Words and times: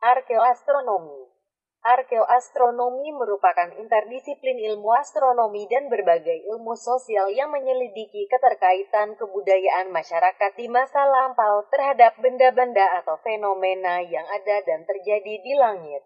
Arkeoastronomi 0.00 1.28
Arkeoastronomi 1.84 3.12
merupakan 3.12 3.68
interdisiplin 3.76 4.56
ilmu 4.72 4.96
astronomi 4.96 5.68
dan 5.68 5.92
berbagai 5.92 6.40
ilmu 6.56 6.72
sosial 6.72 7.28
yang 7.28 7.52
menyelidiki 7.52 8.24
keterkaitan 8.32 9.20
kebudayaan 9.20 9.92
masyarakat 9.92 10.56
di 10.56 10.72
masa 10.72 11.04
lampau 11.04 11.68
terhadap 11.68 12.16
benda-benda 12.16 13.04
atau 13.04 13.20
fenomena 13.20 14.00
yang 14.00 14.24
ada 14.24 14.64
dan 14.64 14.88
terjadi 14.88 15.36
di 15.36 15.52
langit. 15.60 16.00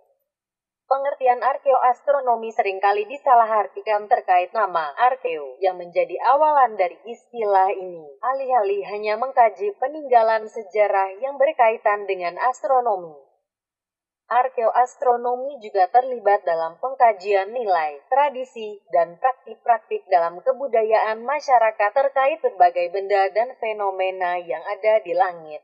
Pengertian 0.91 1.39
arkeoastronomi 1.47 2.51
sering 2.51 2.83
kali 2.83 3.07
disalahartikan 3.07 4.11
terkait 4.11 4.51
nama 4.51 4.91
arkeo 4.99 5.55
yang 5.63 5.79
menjadi 5.79 6.19
awalan 6.35 6.75
dari 6.75 6.99
istilah 7.07 7.71
ini. 7.71 8.19
Alih-alih 8.27 8.91
hanya 8.91 9.15
mengkaji 9.23 9.71
peninggalan 9.79 10.51
sejarah 10.51 11.15
yang 11.23 11.39
berkaitan 11.39 12.11
dengan 12.11 12.43
astronomi. 12.43 13.24
Arkeoastronomi 14.25 15.61
juga 15.61 15.85
terlibat 15.93 16.49
dalam 16.49 16.81
pengkajian 16.81 17.53
nilai, 17.53 18.01
tradisi, 18.09 18.81
dan 18.89 19.21
praktik-praktik 19.21 20.09
dalam 20.09 20.41
kebudayaan 20.41 21.21
masyarakat 21.21 21.93
terkait 21.93 22.41
berbagai 22.41 22.89
benda 22.89 23.29
dan 23.37 23.53
fenomena 23.61 24.41
yang 24.41 24.65
ada 24.65 25.05
di 25.05 25.13
langit. 25.13 25.61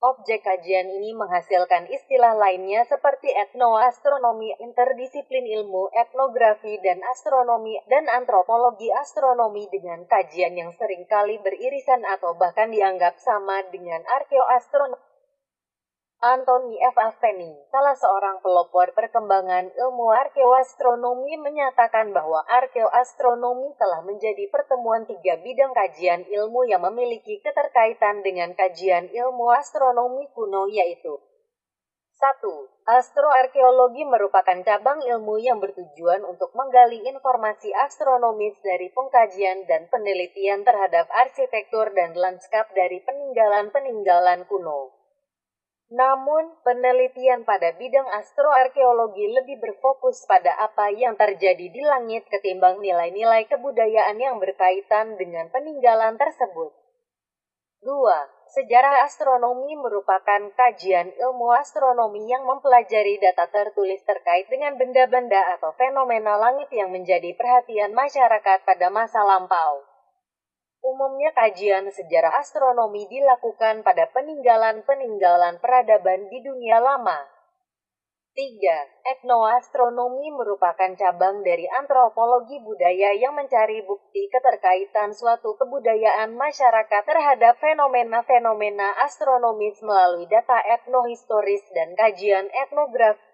Objek 0.00 0.46
kajian 0.46 0.88
ini 0.88 1.12
menghasilkan 1.12 1.90
istilah 1.90 2.38
lainnya 2.38 2.86
seperti 2.86 3.34
etnoastronomi, 3.34 4.54
interdisiplin 4.62 5.44
ilmu, 5.44 5.90
etnografi 5.92 6.78
dan 6.80 7.02
astronomi, 7.04 7.76
dan 7.90 8.06
antropologi 8.08 8.88
astronomi 8.94 9.66
dengan 9.68 10.06
kajian 10.06 10.54
yang 10.54 10.70
sering 10.78 11.04
kali 11.04 11.36
beririsan 11.42 12.06
atau 12.06 12.32
bahkan 12.38 12.70
dianggap 12.70 13.18
sama 13.18 13.60
dengan 13.74 14.00
arkeoastronomi. 14.06 15.09
Anthony 16.20 16.76
F. 16.84 17.00
Aveni, 17.00 17.48
salah 17.72 17.96
seorang 17.96 18.44
pelopor 18.44 18.92
perkembangan 18.92 19.72
ilmu 19.72 20.12
arkeoastronomi 20.12 21.40
menyatakan 21.40 22.12
bahwa 22.12 22.44
arkeoastronomi 22.44 23.72
telah 23.80 24.04
menjadi 24.04 24.44
pertemuan 24.52 25.08
tiga 25.08 25.40
bidang 25.40 25.72
kajian 25.72 26.28
ilmu 26.28 26.68
yang 26.68 26.84
memiliki 26.84 27.40
keterkaitan 27.40 28.20
dengan 28.20 28.52
kajian 28.52 29.08
ilmu 29.08 29.48
astronomi 29.48 30.28
kuno 30.36 30.68
yaitu 30.68 31.16
1. 32.20 32.36
Astroarkeologi 32.84 34.04
merupakan 34.04 34.60
cabang 34.60 35.00
ilmu 35.00 35.40
yang 35.40 35.56
bertujuan 35.56 36.20
untuk 36.28 36.52
menggali 36.52 37.00
informasi 37.00 37.72
astronomis 37.72 38.60
dari 38.60 38.92
pengkajian 38.92 39.64
dan 39.64 39.88
penelitian 39.88 40.68
terhadap 40.68 41.08
arsitektur 41.16 41.88
dan 41.96 42.12
lanskap 42.12 42.68
dari 42.76 43.00
peninggalan-peninggalan 43.08 44.44
kuno. 44.44 44.99
Namun, 45.90 46.54
penelitian 46.62 47.42
pada 47.42 47.74
bidang 47.74 48.06
astroarkeologi 48.14 49.26
lebih 49.26 49.58
berfokus 49.58 50.22
pada 50.22 50.54
apa 50.54 50.86
yang 50.94 51.18
terjadi 51.18 51.66
di 51.66 51.82
langit 51.82 52.30
ketimbang 52.30 52.78
nilai-nilai 52.78 53.50
kebudayaan 53.50 54.14
yang 54.14 54.38
berkaitan 54.38 55.18
dengan 55.18 55.50
peninggalan 55.50 56.14
tersebut. 56.14 56.70
2. 57.82 57.90
Sejarah 58.54 59.02
astronomi 59.02 59.74
merupakan 59.74 60.52
kajian 60.54 61.10
ilmu 61.10 61.50
astronomi 61.58 62.22
yang 62.28 62.46
mempelajari 62.46 63.18
data 63.18 63.50
tertulis 63.50 63.98
terkait 64.06 64.46
dengan 64.46 64.78
benda-benda 64.78 65.58
atau 65.58 65.74
fenomena 65.74 66.38
langit 66.38 66.70
yang 66.70 66.94
menjadi 66.94 67.34
perhatian 67.34 67.90
masyarakat 67.90 68.62
pada 68.62 68.94
masa 68.94 69.26
lampau. 69.26 69.89
Umumnya 70.80 71.28
kajian 71.36 71.92
sejarah 71.92 72.40
astronomi 72.40 73.04
dilakukan 73.04 73.84
pada 73.84 74.08
peninggalan-peninggalan 74.16 75.60
peradaban 75.60 76.32
di 76.32 76.40
dunia 76.40 76.80
lama. 76.80 77.20
3. 78.30 79.04
Etnoastronomi 79.04 80.32
merupakan 80.32 80.88
cabang 80.96 81.42
dari 81.44 81.68
antropologi 81.68 82.62
budaya 82.62 83.12
yang 83.12 83.36
mencari 83.36 83.84
bukti 83.84 84.30
keterkaitan 84.30 85.12
suatu 85.12 85.58
kebudayaan 85.58 86.32
masyarakat 86.38 87.02
terhadap 87.04 87.58
fenomena-fenomena 87.58 88.96
astronomis 89.02 89.82
melalui 89.82 90.30
data 90.30 90.62
etnohistoris 90.62 91.68
dan 91.74 91.92
kajian 91.98 92.48
etnografi. 92.54 93.29